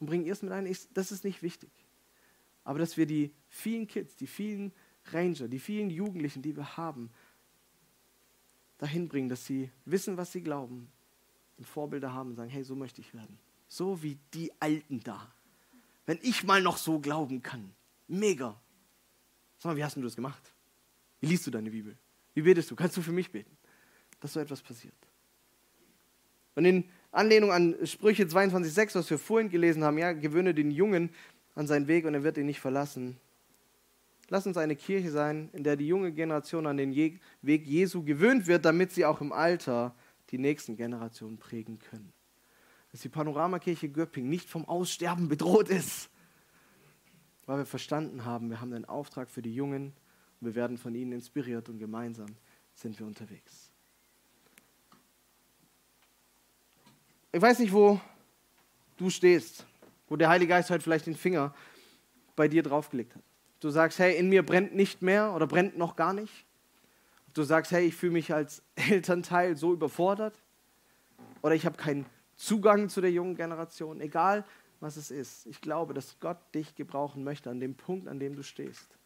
[0.00, 0.66] und bringen es mit ein.
[0.66, 1.70] Ich, das ist nicht wichtig.
[2.62, 4.72] Aber dass wir die vielen Kids, die vielen
[5.06, 7.10] Ranger, die vielen Jugendlichen, die wir haben,
[8.78, 10.90] dahin bringen, dass sie wissen, was sie glauben
[11.58, 13.38] und Vorbilder haben und sagen, hey, so möchte ich werden.
[13.68, 15.32] So wie die Alten da.
[16.06, 17.72] Wenn ich mal noch so glauben kann.
[18.08, 18.58] Mega.
[19.58, 20.42] Sag mal, wie hast du das gemacht?
[21.20, 21.96] Wie liest du deine Bibel?
[22.34, 22.76] Wie betest du?
[22.76, 23.56] Kannst du für mich beten?
[24.20, 24.94] Dass so etwas passiert.
[26.54, 31.10] Und in Anlehnung an Sprüche 22,6, was wir vorhin gelesen haben, ja, gewöhne den Jungen
[31.54, 33.18] an seinen Weg und er wird ihn nicht verlassen.
[34.32, 38.46] Lass uns eine Kirche sein, in der die junge Generation an den Weg Jesu gewöhnt
[38.46, 39.92] wird, damit sie auch im Alter
[40.30, 42.12] die nächsten Generationen prägen können.
[42.92, 46.10] Dass die Panoramakirche Göpping nicht vom Aussterben bedroht ist,
[47.46, 49.92] weil wir verstanden haben, wir haben einen Auftrag für die Jungen
[50.40, 52.28] und wir werden von ihnen inspiriert und gemeinsam
[52.72, 53.68] sind wir unterwegs.
[57.32, 58.00] Ich weiß nicht, wo
[58.96, 59.66] du stehst,
[60.08, 61.52] wo der Heilige Geist heute vielleicht den Finger
[62.36, 63.22] bei dir draufgelegt hat.
[63.60, 66.46] Du sagst, hey, in mir brennt nicht mehr oder brennt noch gar nicht.
[67.34, 70.34] Du sagst, hey, ich fühle mich als Elternteil so überfordert.
[71.42, 74.00] Oder ich habe keinen Zugang zu der jungen Generation.
[74.00, 74.44] Egal,
[74.80, 75.46] was es ist.
[75.46, 78.96] Ich glaube, dass Gott dich gebrauchen möchte an dem Punkt, an dem du stehst.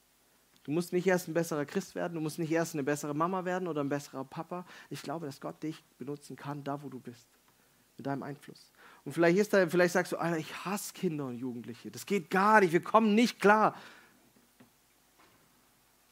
[0.63, 3.45] Du musst nicht erst ein besserer Christ werden, du musst nicht erst eine bessere Mama
[3.45, 4.65] werden oder ein besserer Papa.
[4.89, 7.29] Ich glaube, dass Gott dich benutzen kann, da wo du bist,
[7.99, 8.73] mit deinem Einfluss.
[9.05, 11.91] Und vielleicht, ist da, vielleicht sagst du, Alter, ich hasse Kinder und Jugendliche.
[11.91, 13.75] Das geht gar nicht, wir kommen nicht klar.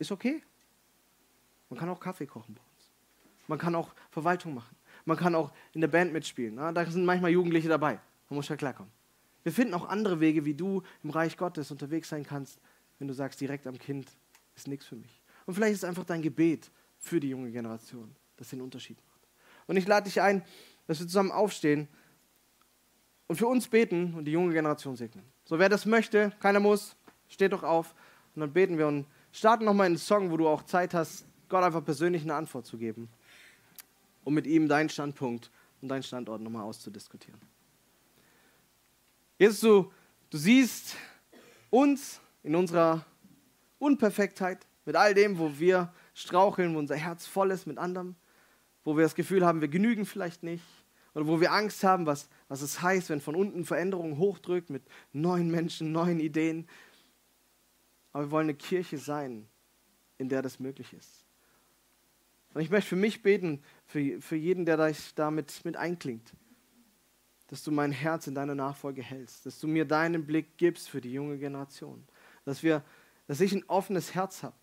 [0.02, 0.42] Ist okay.
[1.70, 2.90] Man kann auch Kaffee kochen bei uns.
[3.46, 4.74] Man kann auch Verwaltung machen.
[5.04, 6.56] Man kann auch in der Band mitspielen.
[6.56, 8.00] Na, da sind manchmal Jugendliche dabei.
[8.28, 8.90] Man muss ja klarkommen.
[9.44, 12.58] Wir finden auch andere Wege, wie du im Reich Gottes unterwegs sein kannst,
[12.98, 14.10] wenn du sagst, direkt am Kind
[14.56, 15.22] ist nichts für mich.
[15.46, 19.20] Und vielleicht ist einfach dein Gebet für die junge Generation, das den Unterschied macht.
[19.68, 20.44] Und ich lade dich ein,
[20.88, 21.86] dass wir zusammen aufstehen
[23.28, 25.24] und für uns beten und die junge Generation segnen.
[25.44, 26.96] So, wer das möchte, keiner muss,
[27.28, 27.94] steht doch auf
[28.34, 31.64] und dann beten wir und starten nochmal einen Song, wo du auch Zeit hast, Gott
[31.64, 33.08] einfach persönlich eine Antwort zu geben,
[34.24, 37.40] um mit ihm deinen Standpunkt und deinen Standort nochmal auszudiskutieren.
[39.38, 39.92] Jesus, du,
[40.30, 40.96] du siehst
[41.70, 43.04] uns in unserer
[43.78, 48.14] Unperfektheit, mit all dem, wo wir straucheln, wo unser Herz voll ist mit anderem,
[48.84, 50.64] wo wir das Gefühl haben, wir genügen vielleicht nicht,
[51.14, 54.82] oder wo wir Angst haben, was, was es heißt, wenn von unten Veränderung hochdrückt mit
[55.12, 56.66] neuen Menschen, neuen Ideen.
[58.12, 59.48] Aber wir wollen eine Kirche sein,
[60.18, 61.24] in der das möglich ist.
[62.54, 64.76] Und ich möchte für mich beten, für, für jeden, der
[65.14, 66.34] da mit, mit einklingt,
[67.48, 71.00] dass du mein Herz in deiner Nachfolge hältst, dass du mir deinen Blick gibst für
[71.00, 72.06] die junge Generation,
[72.44, 72.84] dass, wir,
[73.26, 74.56] dass ich ein offenes Herz habe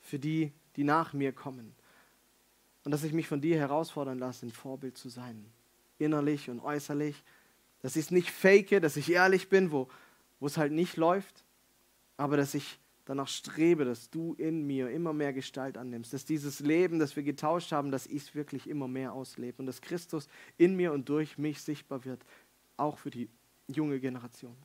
[0.00, 1.74] für die, die nach mir kommen.
[2.84, 5.44] Und dass ich mich von dir herausfordern lasse, ein Vorbild zu sein,
[5.98, 7.22] innerlich und äußerlich.
[7.82, 9.88] Dass ich es nicht fake, dass ich ehrlich bin, wo
[10.40, 11.44] es halt nicht läuft,
[12.18, 16.60] aber dass ich danach strebe, dass du in mir immer mehr Gestalt annimmst, dass dieses
[16.60, 20.28] Leben, das wir getauscht haben, dass ich es wirklich immer mehr auslebe und dass Christus
[20.58, 22.22] in mir und durch mich sichtbar wird,
[22.76, 23.30] auch für die
[23.66, 24.56] junge Generation.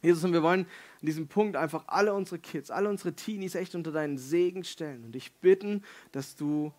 [0.00, 0.66] Jesus, und wir wollen
[1.00, 5.04] an diesem Punkt einfach alle unsere Kids, alle unsere Teenies echt unter deinen Segen stellen
[5.04, 6.72] und dich bitten, dass du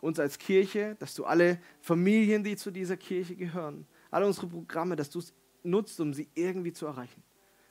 [0.00, 4.96] uns als Kirche, dass du alle Familien, die zu dieser Kirche gehören, alle unsere Programme,
[4.96, 7.22] dass du es nutzt, um sie irgendwie zu erreichen.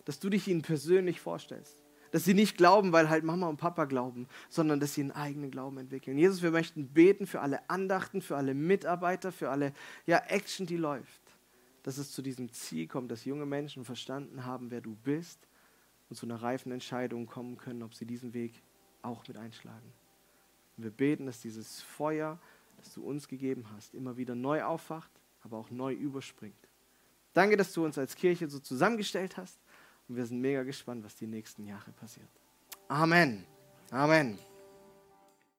[0.06, 1.81] Dass du dich ihnen persönlich vorstellst.
[2.12, 5.50] Dass sie nicht glauben, weil halt Mama und Papa glauben, sondern dass sie einen eigenen
[5.50, 6.18] Glauben entwickeln.
[6.18, 9.74] Jesus, wir möchten beten für alle Andachten, für alle Mitarbeiter, für alle
[10.06, 11.22] ja, Action, die läuft.
[11.84, 15.40] Dass es zu diesem Ziel kommt, dass junge Menschen verstanden haben, wer du bist
[16.10, 18.62] und zu einer reifen Entscheidung kommen können, ob sie diesen Weg
[19.02, 19.94] auch mit einschlagen.
[20.76, 22.38] Und wir beten, dass dieses Feuer,
[22.78, 25.12] das du uns gegeben hast, immer wieder neu aufwacht,
[25.44, 26.68] aber auch neu überspringt.
[27.34, 29.61] Danke, dass du uns als Kirche so zusammengestellt hast
[30.12, 32.28] und wir sind mega gespannt, was die nächsten Jahre passiert.
[32.90, 33.46] Amen.
[33.92, 34.38] Amen.